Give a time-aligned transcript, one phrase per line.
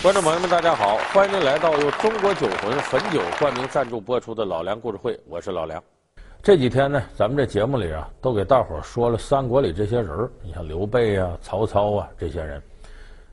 [0.00, 5.82] 观众朋友们，大家好，欢迎您来到由中国酒魂汾酒冠名赞助播出的《老梁故事会》，我是老梁。
[6.40, 12.62] 这几天呢，咱们这节目里啊，都给大伙儿说了三国里这些人，你像刘备啊、曹操啊这些人。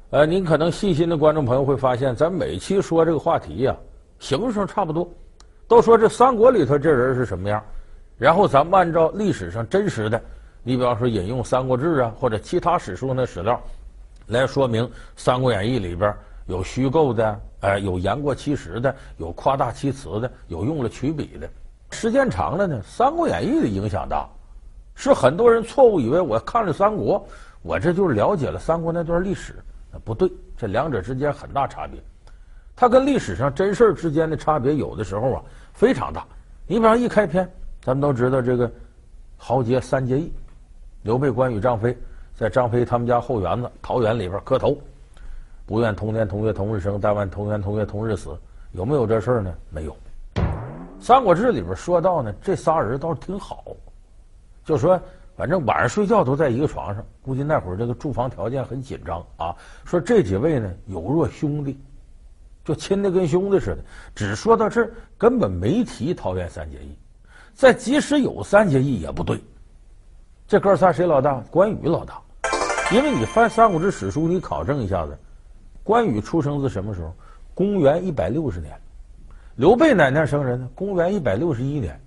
[0.10, 3.78] 呃，您可能细心的观众朋友会发现，咱每期说这个话题呀、啊，
[4.18, 5.08] 形式上差不多，
[5.68, 7.63] 都说这三国里头这人是什么样，
[8.18, 10.20] 然后咱们按照历史上真实的，
[10.63, 13.62] 你比方说引用《三国志》啊，或者其他史书的史料，
[14.26, 14.84] 来说明
[15.16, 16.12] 《三国演义》里边。
[16.46, 21.49] 有虚构的，哎，有言过其实的，有夸大其词的，有用了曲笔的。
[21.91, 24.27] 时间长了呢，《三国演义》的影响大，
[24.94, 27.20] 是很多人错误以为我看了《三国》，
[27.62, 29.55] 我这就是了解了三国那段历史。
[30.03, 32.00] 不对，这两者之间很大差别。
[32.75, 36.25] 它跟历史上真事儿之间的差别，有的时候啊非常大。
[36.67, 37.50] 你比方一开篇，
[37.81, 38.70] 咱们都知道这个
[39.38, 40.34] 豪杰三结义，
[41.03, 41.98] 刘备、关羽、张飞
[42.36, 44.77] 在张飞他们家后园子桃园里边磕头。
[45.65, 48.37] 不愿同年同月同日生，但愿同年同月同日死。
[48.71, 49.53] 有没有这事儿呢？
[49.69, 49.91] 没有。
[50.99, 53.63] 《三国志》里边说到呢，这仨人倒是挺好，
[54.63, 54.99] 就说
[55.35, 57.03] 反正晚上睡觉都在一个床上。
[57.22, 59.55] 估计那会儿这个住房条件很紧张啊。
[59.85, 61.79] 说这几位呢，有若兄弟，
[62.63, 63.77] 就亲的跟兄弟似的。
[64.13, 66.95] 只说到这儿，根本没提桃园三结义。
[67.53, 69.41] 再即使有三结义也不对。
[70.47, 71.41] 这哥仨谁老大？
[71.50, 72.22] 关羽老大。
[72.91, 75.17] 因为你翻《三国志》史书，你考证一下子。
[75.86, 77.14] 关羽出生自什么时候？
[77.53, 78.73] 公元一百六十年。
[79.55, 80.67] 刘备哪年生人呢？
[80.73, 81.97] 公元一百六十一年。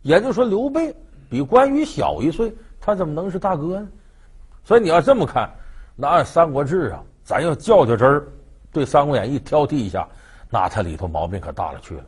[0.00, 0.92] 也就是说，刘备
[1.28, 3.88] 比关羽小一岁，他怎么能是大哥呢？
[4.64, 5.46] 所以你要这么看，
[5.94, 8.26] 那按《三国志》啊，咱要较较真儿，
[8.72, 10.08] 对《三国演义》挑剔一下，
[10.48, 12.04] 那它里头毛病可大了去了。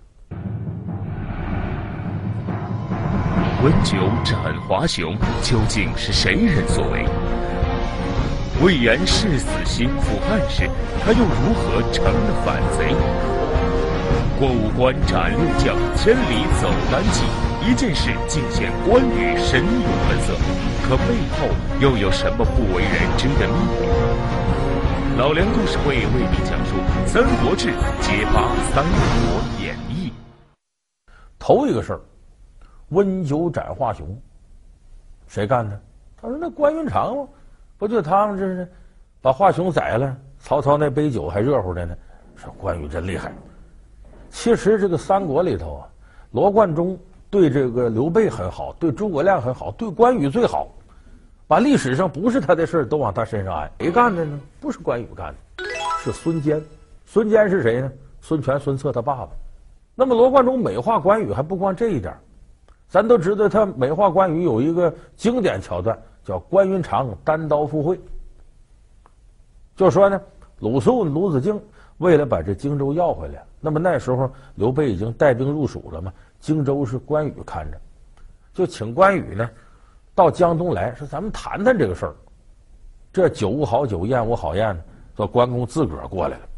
[3.63, 7.05] 温酒斩华雄，究竟是谁人所为？
[8.63, 10.71] 魏延誓死心腹汉室，
[11.05, 12.95] 他又如何成了反贼？
[14.39, 17.25] 过五关斩六将，千里走单骑，
[17.69, 20.35] 一件事尽显关羽神勇本色。
[20.87, 21.49] 可背后
[21.81, 25.19] 又有什么不为人知的秘密？
[25.19, 26.77] 老梁故事会为你讲述
[27.07, 27.69] 《三国志》，
[28.01, 28.41] 揭发
[28.73, 30.11] 《三国演义》。
[31.41, 32.01] 头一个事儿，
[32.91, 34.17] 温酒斩华雄，
[35.27, 35.81] 谁干的？
[36.23, 37.27] 他说：“那关云长吗？”
[37.79, 38.69] 不就他们这是
[39.21, 40.17] 把华雄宰了？
[40.39, 41.97] 曹操那杯酒还热乎着呢。
[42.37, 43.33] 说关羽真厉害。
[44.31, 45.89] 其实这个三国里头啊，
[46.33, 46.99] 罗贯中
[47.31, 50.69] 对这个刘备很好，对诸葛亮很好，对关羽最好。
[51.47, 53.71] 把历史上不是他的事都往他身上安。
[53.79, 54.41] 谁干的呢？
[54.61, 55.65] 不是关羽干的，
[56.03, 56.61] 是孙坚。
[57.07, 57.93] 孙坚是谁呢？
[58.21, 59.29] 孙权、孙策他爸爸。
[59.95, 62.15] 那么罗贯中美化关羽还不光这一点，
[62.89, 65.99] 咱都知道他美化关羽有一个经典桥段。
[66.25, 68.01] 叫关云长单刀赴会，
[69.77, 70.19] 就说呢，
[70.61, 71.63] 鲁肃、鲁子敬
[71.99, 77.79] 为了把这荆州要回来，那么那时候刘备已经带兵入蜀了嘛，荆州是关羽看着，
[78.55, 79.51] 就请关羽呢
[80.15, 82.15] 到江东来，说咱们谈谈这个事儿。
[83.13, 84.83] 这酒无好酒，宴无好宴，
[85.19, 86.49] 说关公自个儿过来了，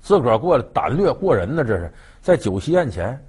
[0.00, 3.22] 自个儿过来，胆略过人呢，这是在酒席宴前，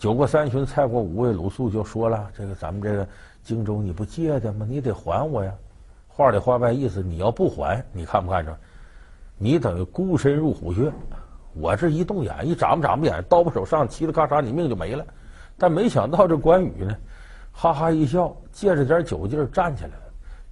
[0.00, 3.06] 酒过三巡，菜过五味，鲁肃就说了，这个咱们这个。
[3.42, 4.66] 荆州你不借的吗？
[4.68, 5.52] 你得还我呀！
[6.08, 8.54] 话里话外意思，你要不还，你看不看着？
[9.38, 10.92] 你等于孤身入虎穴。
[11.54, 15.04] 我这一动眼，一眨巴眨巴眼，刀把手上，嘁哩咔嚓，你命就没了。
[15.58, 16.96] 但没想到这关羽呢，
[17.50, 20.02] 哈哈一笑，借着点酒劲儿站起来了，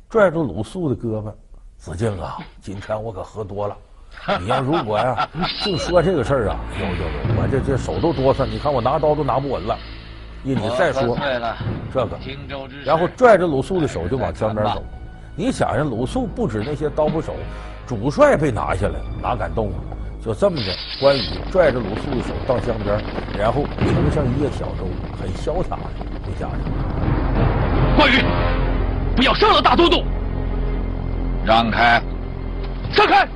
[0.08, 1.32] 拽住鲁肃的胳膊
[1.76, 3.76] ：“子敬啊，今天我可喝多了。
[4.40, 5.28] 你要如果呀，
[5.64, 9.76] 就说这个事儿啊，呦呦呦，我这这手都哆嗦，你看我拿刀都拿不稳了。”
[10.40, 11.56] 你再说这个，
[12.84, 14.82] 然后拽着鲁肃的手就往江边走。
[15.34, 17.34] 你想想，鲁肃不止那些刀斧手，
[17.86, 19.78] 主帅被拿下来，哪敢动啊？
[20.24, 21.20] 就这么着，关羽
[21.50, 23.02] 拽着鲁肃的手到江边，
[23.36, 24.86] 然后乘上一叶小舟，
[25.20, 25.82] 很潇洒的
[26.24, 27.96] 回家去。
[27.96, 28.24] 关羽，
[29.16, 30.04] 不要伤了大都督！
[31.44, 32.00] 让开！
[32.96, 33.28] 让开！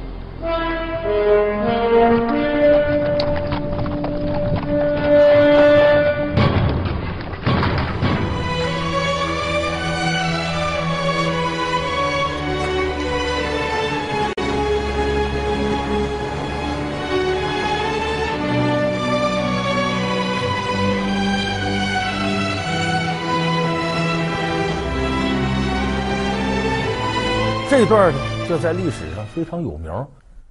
[27.70, 28.18] 这段呢，
[28.48, 29.90] 就在历史上非常有名。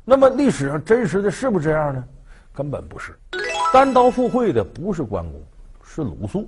[0.03, 2.03] 那么历史上真实的是不是这样呢？
[2.53, 3.17] 根本不是。
[3.73, 5.41] 单刀赴会的不是关公，
[5.83, 6.41] 是鲁肃。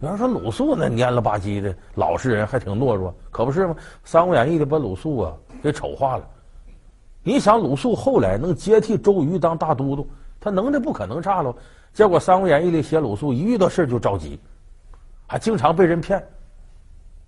[0.00, 3.74] 比方说鲁肃那蔫了吧唧的老实人，还挺懦弱，可不是吗？
[4.04, 5.32] 《三国演义》里把鲁肃啊
[5.62, 6.28] 给丑化了。
[7.22, 10.08] 你想鲁肃后来能接替周瑜当大都督，
[10.40, 11.54] 他能力不可能差喽。
[11.92, 14.40] 结果《三国演义》里写鲁肃一遇到事就着急，
[15.26, 16.24] 还经常被人骗。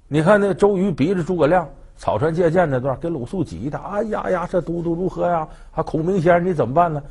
[0.09, 1.69] 你看那周瑜逼着诸葛亮
[2.01, 5.47] 草船借箭那段，给鲁肃急的，哎呀呀，这都督如何呀？
[5.71, 7.03] 还孔明先生你怎么办呢？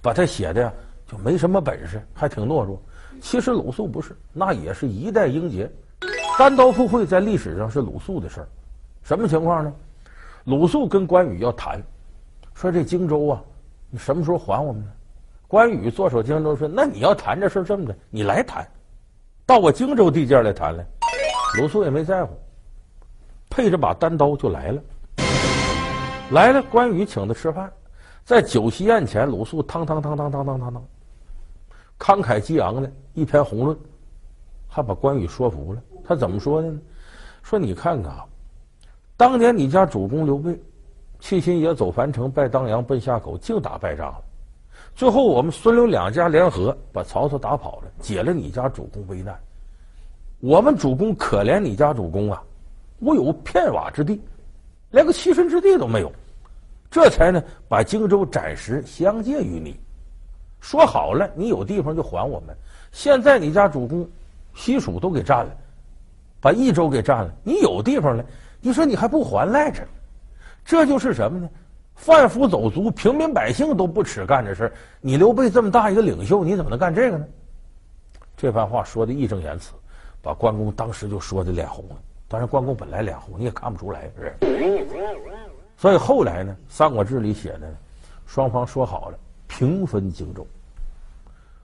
[0.00, 0.72] 把他写的呀
[1.08, 2.80] 就没什么本事，还挺懦弱。
[3.20, 5.68] 其实鲁肃不是，那也是一代英杰。
[6.38, 8.48] 单刀赴会在历史上是鲁肃的事儿。
[9.02, 9.72] 什么情况呢？
[10.44, 11.82] 鲁肃跟关羽要谈，
[12.54, 13.42] 说这荆州啊，
[13.90, 14.90] 你什么时候还我们呢？
[15.48, 18.64] 关羽坐守荆州说：“那你要谈这事这么的，你来谈，
[19.44, 20.86] 到我荆州地界来谈来。”
[21.58, 22.38] 鲁肃也没在乎，
[23.48, 24.82] 配着把单刀就来了。
[26.30, 27.72] 来了，关羽请他吃饭，
[28.24, 30.84] 在酒席宴前，鲁肃汤汤汤汤汤汤汤汤，
[31.98, 33.76] 慷慨激昂的一篇宏论，
[34.68, 35.82] 还把关羽说服了。
[36.04, 36.78] 他怎么说的呢？
[37.42, 38.24] 说你看看啊，
[39.16, 40.60] 当年你家主公刘备，
[41.18, 44.22] 弃新野走樊城，拜当阳，奔夏口，净打败仗了。
[44.94, 49.38] 最后我们孙刘两家联合，把曹操打跑了，解了你家主公危难。
[50.40, 52.42] 我们主公可怜你家主公啊，
[53.00, 54.20] 无有片瓦之地，
[54.90, 56.12] 连个栖身之地都没有，
[56.90, 59.78] 这才呢把荆州暂时相借于你。
[60.60, 62.56] 说好了，你有地方就还我们。
[62.90, 64.08] 现在你家主公
[64.54, 65.56] 西蜀都给占了，
[66.40, 68.24] 把益州给占了，你有地方了，
[68.60, 69.86] 你说你还不还赖着？
[70.64, 71.48] 这就是什么呢？
[71.94, 74.72] 贩夫走卒，平民百姓都不耻干这事。
[75.00, 77.26] 你刘备这么大一个领袖，你怎么能干这个呢？
[78.36, 79.72] 这番话说的义正言辞。
[80.20, 81.96] 把关公当时就说的脸红了，
[82.28, 84.36] 当然关公本来脸红，你也看不出来，是。
[85.78, 87.74] 所以后来呢，《三国志》里写的，
[88.26, 90.46] 双方说好了平分荆州。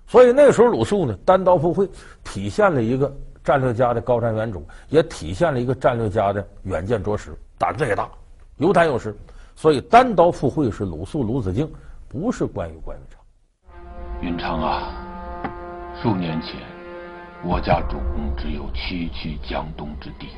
[0.07, 1.87] 所以那时候鲁肃呢，单刀赴会，
[2.23, 8.09] 体现了一个战略家的高瞻远瞩，也体现了一个战略家的远见卓识，胆子也大，
[8.57, 9.15] 有胆有识。
[9.55, 11.71] 所以单刀赴会是鲁肃鲁子敬，
[12.09, 13.21] 不是关羽关云长。
[14.23, 14.93] 云长啊，
[16.03, 16.57] 数年前。
[17.47, 20.29] 我家主公只有区区江东之地，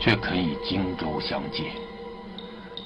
[0.00, 1.64] 却肯以荆州相借。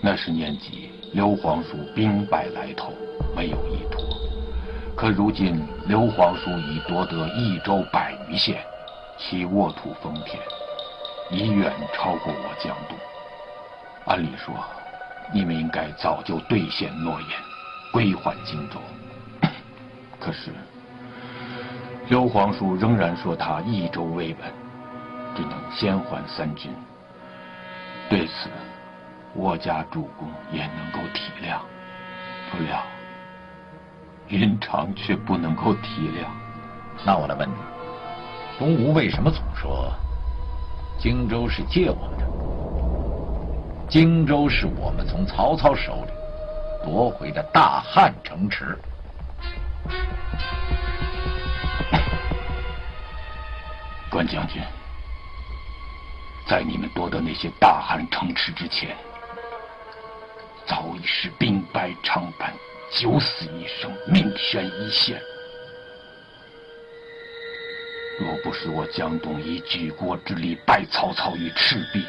[0.01, 2.93] 那时年纪，刘皇叔兵败来投，
[3.35, 4.01] 没有依托。
[4.97, 8.63] 可如今刘皇叔已夺得益州百余县，
[9.17, 10.41] 其沃土丰田，
[11.31, 12.97] 已远超过我江东。
[14.07, 14.55] 按理说，
[15.33, 17.31] 你们应该早就兑现诺言，
[17.93, 18.79] 归还荆州。
[20.21, 20.51] 可是。
[22.09, 24.39] 刘皇叔仍然说他益州未稳，
[25.37, 26.73] 只能先还三军。
[28.09, 28.49] 对此，
[29.35, 31.59] 我家主公也能够体谅，
[32.51, 32.83] 不料
[34.29, 36.27] 云长却不能够体谅。
[37.05, 37.55] 那我来问你，
[38.59, 39.93] 东吴为什么总说
[40.99, 42.27] 荆州是借我们的？
[43.89, 46.13] 荆州是我们从曹操手里
[46.83, 48.79] 夺回的大汉城池。
[54.11, 54.63] 关将军，
[56.49, 58.97] 在你们夺得那些大汉城池之前，
[60.67, 62.50] 早已是兵败长坂，
[62.91, 65.21] 九死一生，命悬一线。
[68.19, 72.03] 若不是我江东以举国之力败曹操于赤壁，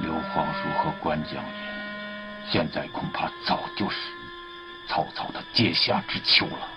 [0.00, 1.42] 刘皇叔和关将军
[2.50, 3.96] 现在恐怕早就是
[4.88, 6.75] 曹操的阶下之囚了。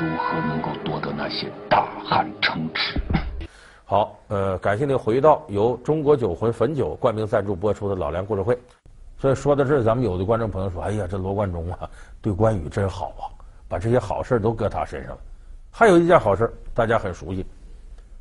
[0.00, 2.98] 如何能够夺得那些大汉城池？
[3.84, 8.54] 好，呃，感谢您回到由中国酒魂汾酒冠名赞助播出的《老梁故事会》。
[9.18, 11.88] 所以说到这儿，咱们有的观众朋友说：“哎呀，这罗贯中啊，
[12.22, 13.28] 对关羽真好啊，
[13.68, 15.18] 把这些好事都搁他身上了。”
[15.70, 17.44] 还有一件好事，大家很熟悉，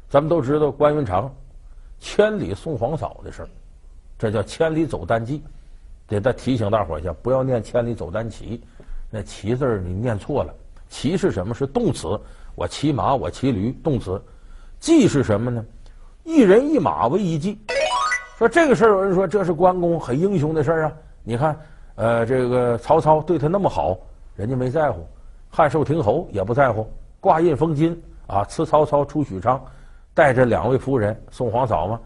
[0.10, 1.34] 咱们都知道关云长
[2.00, 3.50] 千里送黄嫂的事儿，
[4.20, 5.42] 这叫千里走单骑。
[6.06, 8.62] 得再提醒大伙一下，不要念千里走单骑，
[9.10, 10.54] 那骑字你念错了。
[10.92, 11.56] 骑是什么？
[11.56, 12.20] 是动词。
[12.54, 14.22] 我骑马，我骑驴，动词。
[14.80, 15.66] 骑是什么呢？
[16.24, 17.58] 一人一马为一骑。
[18.38, 20.92] 说这个事儿，有人说这是关公很英雄的事儿啊。
[21.24, 21.58] 你看，
[21.96, 23.98] 呃，这个曹操对他那么好，
[24.36, 25.08] 人家没在乎。
[25.50, 26.86] 汉寿亭侯也不在乎，
[27.22, 29.64] 挂印封金啊，辞曹操出许昌，
[30.14, 32.00] 带着两位夫人送黄嫂嘛。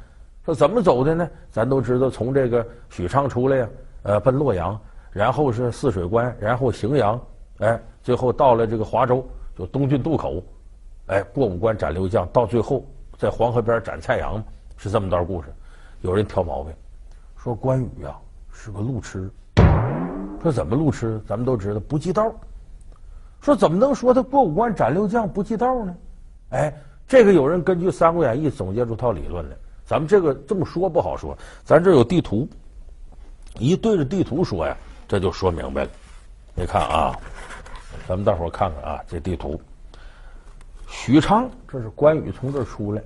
[0.45, 1.27] 说怎么走的呢？
[1.49, 3.67] 咱都知道，从这个许昌出来呀，
[4.03, 4.79] 呃，奔洛阳，
[5.11, 7.19] 然后是汜水关，然后荥阳，
[7.57, 7.79] 哎。
[8.05, 10.39] 最后到了这个华州，就东郡渡口，
[11.07, 12.85] 哎，过五关斩六将，到最后
[13.17, 14.39] 在黄河边斩蔡阳，
[14.77, 15.51] 是这么段故事。
[16.01, 16.71] 有人挑毛病，
[17.35, 18.15] 说关羽啊
[18.51, 19.27] 是个路痴。
[20.39, 21.19] 说怎么路痴？
[21.25, 22.31] 咱们都知道不记道。
[23.41, 25.95] 说怎么能说他过五关斩六将不记道呢？
[26.49, 26.71] 哎，
[27.07, 32.47] 这个有人根据《三国演义》总结出套理论来，咱们这个这么说不好说，咱这有地图，
[33.57, 35.89] 一对着地图说呀，这就说明白了。
[36.53, 37.19] 你看啊，
[38.07, 39.59] 咱们大伙看看啊，这地图，
[40.87, 43.01] 许昌，这是关羽从这儿出来，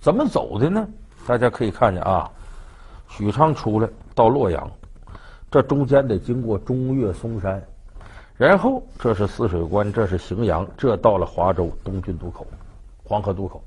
[0.00, 0.88] 怎么走的呢？
[1.26, 2.28] 大家可以看见啊，
[3.08, 4.68] 许昌出来到洛阳，
[5.48, 7.62] 这中间得经过中岳嵩山，
[8.36, 12.44] 然后这是汜水关，这是荥阳，这到了华州东郡渡口，
[13.04, 13.62] 黄河渡口。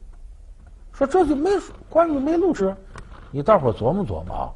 [0.91, 1.49] 说这就没
[1.87, 2.75] 关羽没路吃，
[3.31, 4.51] 你大伙琢磨琢磨啊。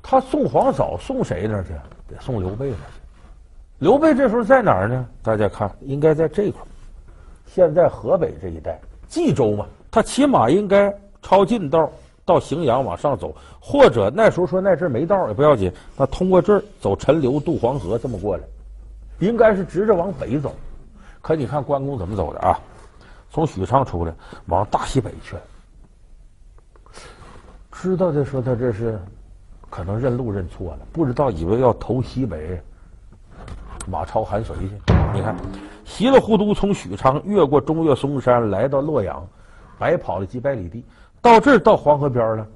[0.00, 1.70] 他送皇嫂送谁那去？
[2.06, 3.05] 得送刘备那去。
[3.78, 5.06] 刘备这时候在哪儿呢？
[5.22, 6.66] 大家看，应该在这块儿，
[7.46, 9.66] 现在河北这一带，冀州嘛。
[9.90, 11.90] 他起码应该抄近道
[12.24, 18.42] 到荥阳往上走，或者那时候说那阵没道也不要紧，那通过这儿走陈留渡黄河这么过来，
[19.18, 20.54] 应该是直着往北走。
[21.20, 22.58] 可你看关公怎么走的啊？
[23.30, 24.14] 从许昌出来，
[24.46, 25.36] 往大西北去。
[27.72, 28.98] 知道的说他这是
[29.68, 32.58] 可能认路认错了，不知道以为要投西北，
[33.86, 34.70] 马超韩遂去。
[35.14, 35.34] 你看，
[35.84, 39.26] 稀里糊涂从许昌越过中岳嵩山，来到洛阳，
[39.78, 40.84] 白跑了几百里地，
[41.22, 42.46] 到这儿到黄河边了。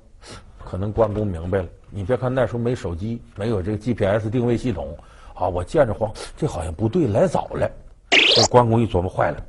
[0.64, 4.96] 可能关公明白了，你别看那时候没手机，没有这个 GPS 定位系统
[5.34, 7.68] 啊，我见着黄，这好像不对，来早了。
[8.10, 9.42] 这关公一琢磨，坏了。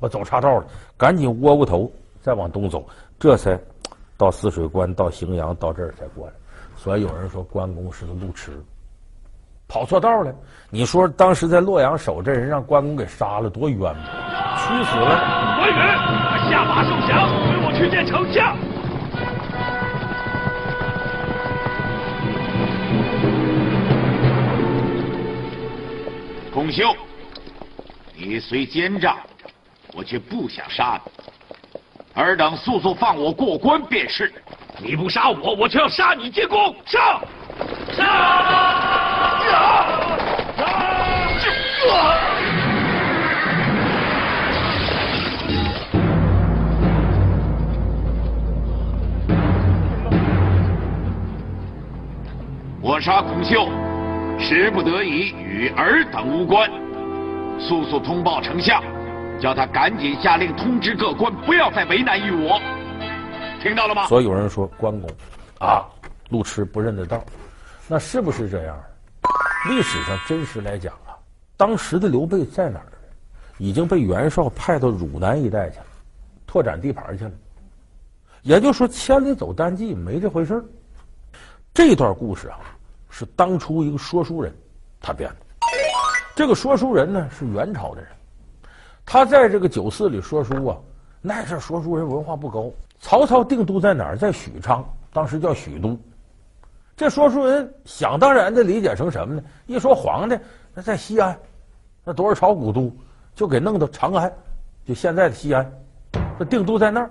[0.00, 0.66] 我走岔道了，
[0.98, 2.84] 赶紧窝窝头，再往东走，
[3.18, 3.58] 这才
[4.18, 6.32] 到汜水关，到荥阳，到这儿才过来。
[6.76, 8.52] 所以有人说关公是个路痴，
[9.74, 10.32] 跑错道了。
[10.70, 13.94] 你说当时在洛阳守这人，让关公给杀了，多冤枉！
[13.96, 15.56] 屈死了！
[15.58, 15.74] 关羽，
[16.48, 18.56] 下马受降，随我去见丞相。
[26.52, 26.94] 孔秀，
[28.16, 29.16] 你虽奸诈。
[29.96, 34.32] 我却不想杀你，尔等速速放我过关便是。
[34.78, 36.74] 你不杀我，我却要杀你进宫。
[36.84, 37.20] 上！
[37.96, 38.63] 上！
[52.80, 53.68] 我杀孔秀，
[54.38, 56.70] 实不得已，与尔等无关。
[57.58, 58.82] 速速通报丞相。
[59.40, 62.58] 叫他赶紧下令通知各官，不要再为难于我，
[63.60, 64.06] 听到了吗？
[64.06, 65.10] 所以有人说关公
[65.58, 65.84] 啊，
[66.30, 67.22] 路痴不认得道，
[67.88, 68.80] 那是不是这样？
[69.68, 70.94] 历史上真实来讲，
[71.56, 72.86] 当时的刘备在哪儿？
[73.58, 75.86] 已经被袁绍派到汝南一带去了，
[76.44, 77.30] 拓展地盘去了。
[78.42, 80.64] 也就是说，千里走单骑没这回事儿。
[81.72, 82.58] 这段故事啊，
[83.08, 84.52] 是当初一个说书人
[85.00, 85.36] 他编的。
[86.34, 88.10] 这个说书人呢，是元朝的人。
[89.06, 90.76] 他在这个酒肆里说书啊，
[91.20, 92.68] 那阵说书人文化不高。
[92.98, 94.16] 曹操定都在哪儿？
[94.16, 95.96] 在许昌，当时叫许都。
[96.96, 99.42] 这说书人想当然的理解成什么呢？
[99.66, 100.36] 一说皇帝，
[100.74, 101.38] 那在西安，
[102.02, 102.94] 那多少朝古都，
[103.34, 104.30] 就给弄到长安，
[104.84, 105.72] 就现在的西安，
[106.38, 107.10] 这定都在那儿。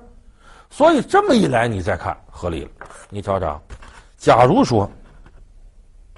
[0.70, 2.72] 所以这么一来，你再看合理了。
[3.10, 3.62] 你瞧瞧，
[4.18, 4.90] 假如说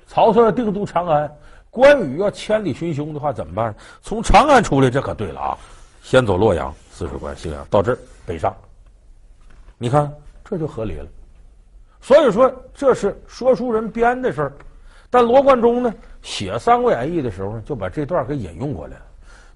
[0.08, 1.32] 曹操要定都长安。
[1.70, 3.76] 关羽要千里寻凶的话怎么办？
[4.02, 5.58] 从长安出来，这可对了啊！
[6.02, 8.56] 先走洛阳、汜水关、荥阳，到这儿北上。
[9.78, 10.10] 你看，
[10.46, 11.08] 这就合理了。
[12.00, 14.54] 所以说，这是说书人编的事儿。
[15.16, 19.06] 但罗贯中呢，写《三国演义》的时候呢，就把这段给引用过来了。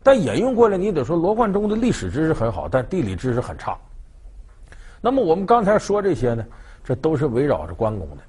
[0.01, 3.77] 但引用过来，你得说罗贯中的历史知识很好，但地理知识很差。
[5.01, 6.45] 那么我们刚才说这些呢，
[6.81, 8.23] 这都是围绕着关公的，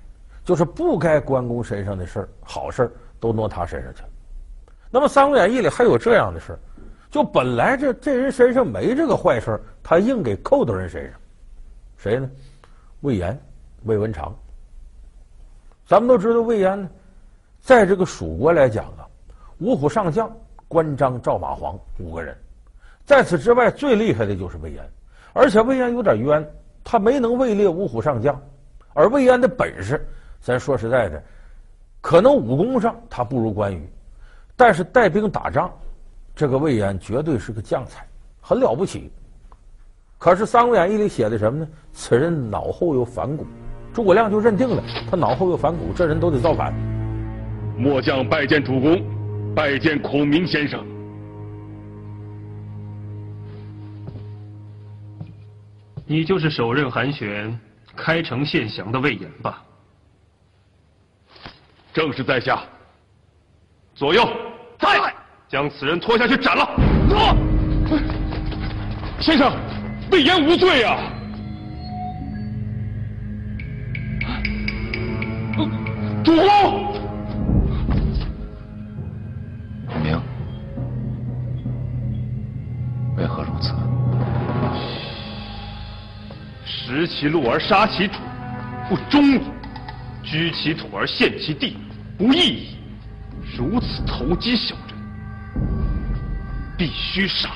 [0.45, 2.91] 就是不该关公身上的事儿，好事儿。
[3.21, 4.09] 都挪他身上去了。
[4.91, 6.59] 那么《三国演义》里还有这样的事儿，
[7.11, 11.21] 就本来这这人身上没这个坏事，他硬给扣到人身上。
[11.99, 12.29] 谁呢？
[13.03, 13.39] 魏延、
[13.85, 14.35] 魏文长。
[15.87, 16.89] 咱们都知道魏延呢，
[17.61, 19.07] 在这个蜀国来讲啊，
[19.59, 20.31] 五虎上将
[20.67, 22.37] 关张赵马黄五个人，
[23.05, 24.83] 在此之外最厉害的就是魏延，
[25.33, 26.45] 而且魏延有点冤，
[26.83, 28.41] 他没能位列五虎上将，
[28.95, 30.05] 而魏延的本事，
[30.41, 31.23] 咱说实在的。
[32.01, 33.87] 可能武功上他不如关羽，
[34.57, 35.71] 但是带兵打仗，
[36.35, 38.07] 这个魏延绝对是个将才，
[38.41, 39.13] 很了不起。
[40.17, 41.69] 可是《三国演义》里写的什么呢？
[41.93, 43.45] 此人脑后有反骨，
[43.93, 46.75] 诸葛亮就认定了他脑后有反骨，这人都得造反。
[47.81, 49.03] 末将拜见主公，
[49.55, 50.87] 拜见孔明先生。
[56.07, 57.59] 你就是首任韩玄
[57.97, 59.63] 开城献降的魏延吧？
[61.95, 62.63] 正是在下。
[63.95, 64.29] 左右，
[64.79, 65.15] 在，
[65.49, 66.69] 将此人拖下去斩了。
[67.09, 67.35] 拖，
[69.21, 69.57] 先生，
[70.13, 70.99] 魏延无罪啊。
[76.23, 76.90] 主公。
[87.11, 88.15] 其禄而杀其主，
[88.89, 89.41] 不忠矣；
[90.23, 91.77] 居其土而献其地，
[92.17, 92.77] 不义矣。
[93.59, 94.97] 如此投机小人，
[96.79, 97.51] 必须杀。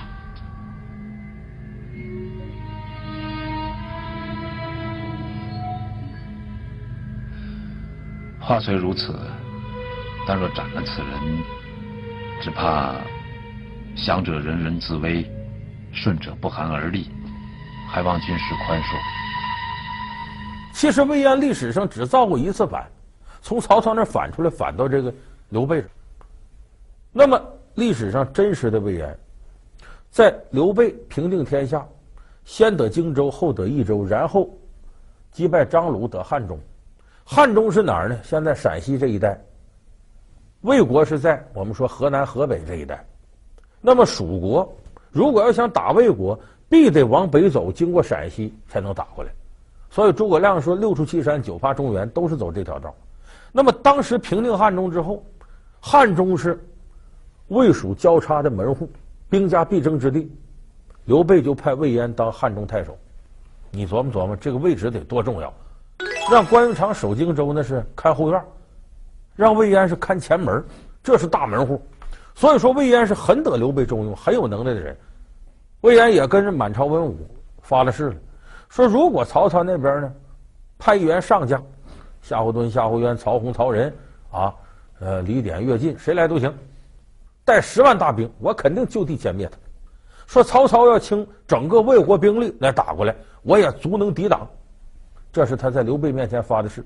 [8.40, 9.18] 话虽如此，
[10.26, 11.10] 但若斩了此人，
[12.42, 12.96] 只怕
[13.94, 15.24] 降者人人自危，
[15.92, 17.08] 顺者不寒而栗，
[17.90, 19.23] 还望军师宽恕。
[20.74, 22.84] 其实魏延历史上只造过一次反，
[23.40, 25.14] 从曹操那反出来，反到这个
[25.48, 25.88] 刘备上。
[27.12, 27.40] 那么
[27.74, 29.16] 历史上真实的魏延，
[30.10, 31.86] 在刘备平定天下，
[32.44, 34.50] 先得荆州，后得益州，然后
[35.30, 36.58] 击败张鲁得汉中。
[37.24, 38.18] 汉中是哪儿呢？
[38.24, 39.40] 现在陕西这一带。
[40.62, 43.02] 魏国是在我们说河南、河北这一带。
[43.80, 44.76] 那么蜀国
[45.12, 46.38] 如果要想打魏国，
[46.68, 49.30] 必得往北走，经过陕西才能打过来。
[49.94, 52.92] 所以诸葛亮说“六出祁山，九伐中原”，都是走这条道。
[53.52, 55.24] 那么当时平定汉中之后，
[55.78, 56.60] 汉中是
[57.46, 58.90] 魏蜀交叉的门户，
[59.30, 60.28] 兵家必争之地。
[61.04, 62.98] 刘备就派魏延当汉中太守。
[63.70, 65.54] 你琢磨琢磨，这个位置得多重要？
[66.28, 68.40] 让关云长守荆州，那是看后院；
[69.36, 70.60] 让魏延是看前门，
[71.04, 71.80] 这是大门户。
[72.34, 74.96] 所以说，魏延是很得刘备重用、很有能耐的人。
[75.82, 77.16] 魏延也跟着满朝文武
[77.62, 78.16] 发了誓了，
[78.68, 80.12] 说如果曹操那边呢
[80.78, 81.62] 派一员上将，
[82.22, 83.94] 夏侯惇、夏侯渊、曹洪、曹仁
[84.30, 84.54] 啊，
[84.98, 86.52] 呃，李典、乐进，谁来都行，
[87.44, 89.56] 带十万大兵，我肯定就地歼灭他。
[90.26, 94.48] 说曹操要倾整个魏国兵力来打过来，我也足能抵挡。
[95.30, 96.84] 这是他在刘备面前发的誓，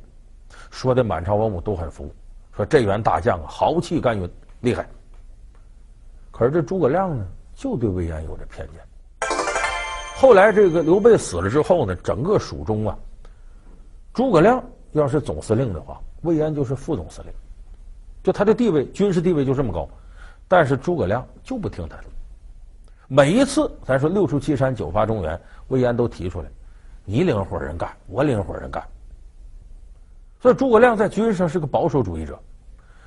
[0.70, 2.12] 说的满朝文武都很服，
[2.52, 4.28] 说这员大将啊，豪气干云，
[4.60, 4.88] 厉害。
[6.30, 8.80] 可是这诸葛亮呢，就对魏延有着偏见。
[10.20, 12.98] 后来这个刘备死了之后呢，整个蜀中啊，
[14.12, 17.30] 诸葛亮要是总司令的话，魏延就是副总司令，
[18.24, 19.88] 就他的地位，军事地位就这么高。
[20.48, 22.04] 但是诸葛亮就不听他的，
[23.06, 26.48] 每一次咱说六出祁山，九伐中原，魏延都提出来。
[27.04, 28.82] 你领伙人干，我领伙人干。
[30.40, 32.36] 所以诸葛亮在军事上是个保守主义者。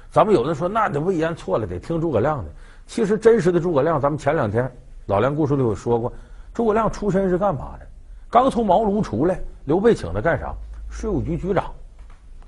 [0.10, 2.50] 咱们有的说，那得魏延错了，得听诸葛亮的。
[2.88, 4.74] 其实真实的诸葛亮，咱们前两天
[5.08, 6.14] 老梁故事里有说过，
[6.54, 7.88] 诸葛亮出身是干嘛的？
[8.30, 10.54] 刚从茅庐出来，刘备请他干啥？
[10.90, 11.74] 税务局局长，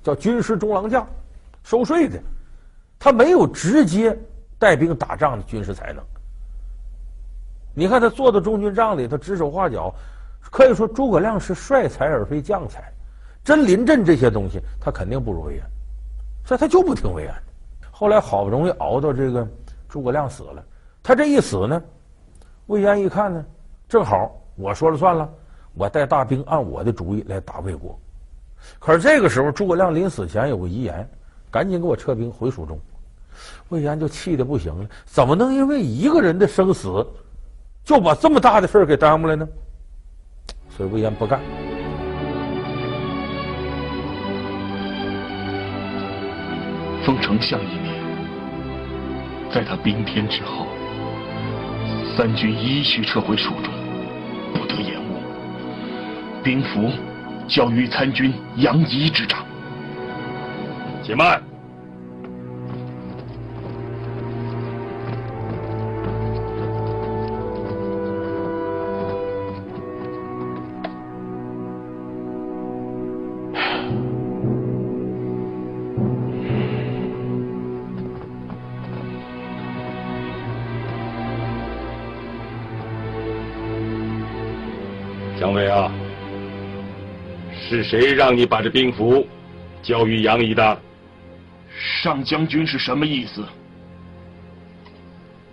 [0.02, 1.08] 叫军师中郎将，
[1.64, 2.20] 收税的。
[3.00, 4.18] 他没有直接
[4.58, 6.04] 带兵打仗的军事才能。
[7.74, 9.94] 你看他坐到中军帐里，他指手画脚。
[10.52, 12.84] 可以说诸葛亮是帅才而非将才，
[13.46, 15.64] 真临阵这些东西他肯定不如魏延，
[16.46, 17.34] 所以他就不听魏延。
[17.90, 19.48] 后来好不容易熬到这个
[19.88, 20.64] 诸葛亮死了，
[21.02, 21.82] 他这一死呢，
[22.68, 23.44] 魏延一看呢，
[23.94, 25.30] 正好我说了算了，
[25.76, 27.96] 我带大兵按我的主意来打魏国。
[28.80, 31.08] 可是这个时候诸葛亮临死前有个遗言，
[31.52, 32.80] 赶紧给我撤兵回蜀中。
[33.70, 37.06] 魏延就气得不行了，怎么能因为一个人的生死
[37.84, 39.48] 就把这么大的事儿给耽误了呢？
[40.76, 41.40] 所以魏延不干。
[47.06, 47.94] 封丞相一年，
[49.54, 50.66] 在他兵天之后，
[52.18, 53.72] 三军依序撤回蜀中，
[56.44, 56.92] 兵符
[57.48, 59.40] 交于参军杨仪之掌。
[61.04, 61.53] 且慢。
[87.74, 89.28] 是谁让你把这兵符
[89.82, 90.82] 交于杨仪的？
[92.04, 93.44] 上将军是什么意思？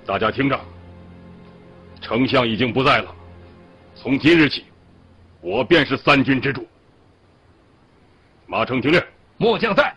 [0.05, 0.61] 大家听着，
[1.99, 3.15] 丞相已经不在了，
[3.95, 4.67] 从今日起，
[5.41, 6.69] 我便是三军之主。
[8.45, 9.03] 马成听令，
[9.39, 9.91] 末将在。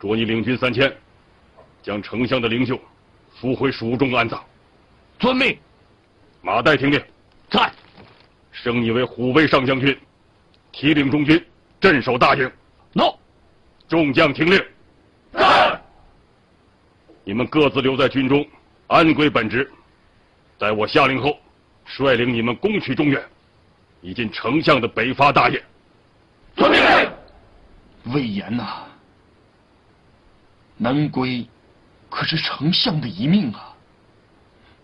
[0.00, 0.90] 着你领军三千，
[1.82, 2.80] 将丞相的灵柩
[3.34, 4.42] 扶回蜀中安葬。
[5.18, 5.54] 遵命。
[6.40, 6.98] 马岱听令，
[7.50, 7.70] 在。
[8.52, 9.94] 升你为虎威上将军，
[10.76, 11.42] 提领中军，
[11.80, 12.52] 镇守大营。
[12.92, 13.18] 诺。
[13.88, 14.62] 众将听令。
[15.32, 15.80] 在。
[17.24, 18.46] 你们各自留在军中，
[18.86, 19.72] 安归本职。
[20.58, 21.40] 待我下令后，
[21.86, 23.24] 率领你们攻取中原，
[24.02, 25.64] 以尽丞相的北伐大业。
[26.54, 26.78] 遵命。
[28.12, 28.84] 魏延呐，
[30.76, 31.48] 南归
[32.10, 33.74] 可是丞相的一命啊！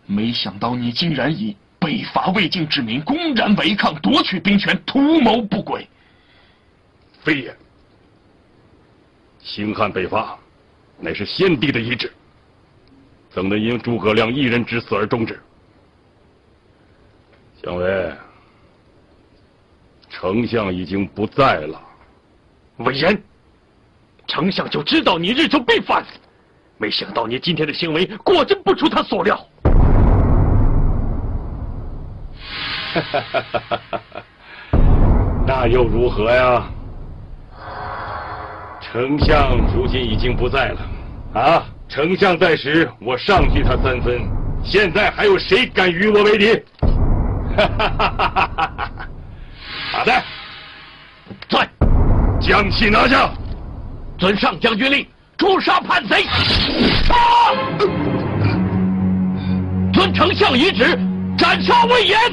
[0.07, 5.89] 没想到你竟然以北伐魏晋之民公然违抗，夺取兵权，图谋不轨。
[7.25, 7.57] 非也，
[9.41, 10.39] 兴汉北伐
[11.01, 12.13] 乃是先帝的遗志，
[13.31, 15.43] 怎能因诸葛亮一人之死而终止？
[17.61, 18.13] 姜维，
[20.09, 21.81] 丞相已经不在了。
[22.77, 23.21] 魏延，
[24.29, 26.07] 丞相就知道你日久必反，
[26.79, 29.37] 没想到你今天的行为果真不出他所料。
[29.37, 30.23] 哈哈哈哈
[32.45, 32.82] 哈！
[35.47, 36.63] 那又如何呀？
[38.81, 40.81] 丞相如今已经不在了，
[41.41, 41.63] 啊！
[41.89, 44.21] 丞相在时，我上拒他三分，
[44.63, 46.53] 现在还有谁敢与我为敌？
[47.57, 48.91] 哈哈哈哈哈！
[49.93, 50.21] 马岱，
[51.49, 51.69] 在，
[52.41, 53.31] 将其拿下！
[54.19, 55.07] 遵上将军令，
[55.39, 56.25] 诛杀叛贼！
[57.05, 57.15] 杀！
[59.93, 60.99] 遵丞相遗旨，
[61.37, 62.19] 斩杀魏延！《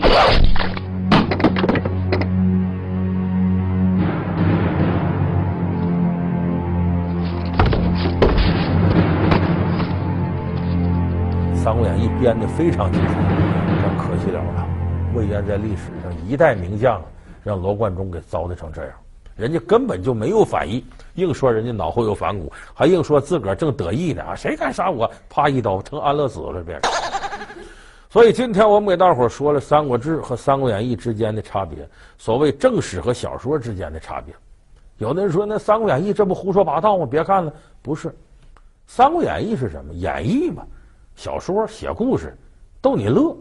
[11.69, 13.13] 三国演义》编得非常精彩，
[13.84, 14.67] 但可惜了了。
[15.13, 16.99] 魏延在历史上一代名将，
[17.43, 18.93] 让罗贯中给糟蹋成这样。
[19.36, 24.36] 人家根本就没有反意，硬说人家脑后有反骨，还硬说自个儿正得意呢啊！
[24.36, 25.08] 谁敢杀我？
[25.29, 26.91] 啪一刀成安乐死了，变成。
[28.10, 34.34] 所以今天我们给大伙说了《三国志》和《三国演义》之间的差别，所谓正史和小说之间的差别。
[34.97, 37.05] 有的人说那《三国演义》这不胡说八道吗？
[37.05, 37.53] 别看了，
[37.84, 38.10] 不是，
[38.88, 39.93] 《三国演义》是什么？
[39.93, 40.63] 演义嘛，
[41.19, 42.34] 小说写故事，
[42.79, 43.36] 逗你乐。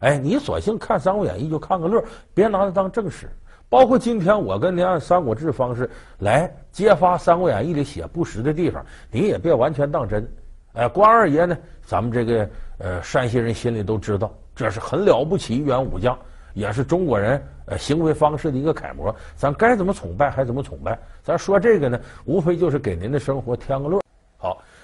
[0.00, 2.02] 哎，你索性看《三国演义》就看个乐，
[2.34, 3.30] 别拿它当正史。
[3.68, 10.28] 包括今天我跟您按《三国志》方式来揭发《三国演义》里写不实的地方，你也别完全当真。
[10.72, 11.56] 哎，关二爷呢，
[11.86, 16.18] 咱们这个呃山西人心里都知道，这是很了不起一员武将，
[16.54, 19.14] 也是中国人呃行为方式的一个楷模。
[19.36, 20.98] 咱该怎么崇拜还怎么崇拜。
[21.22, 24.01] 咱说这个呢，无非就是给您的生活添个乐。